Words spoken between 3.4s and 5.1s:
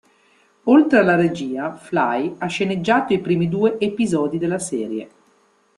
due episodi della serie.